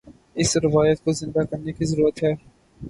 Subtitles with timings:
[0.35, 2.33] اس روایت کو زندہ کرنے کی ضرورت ہے۔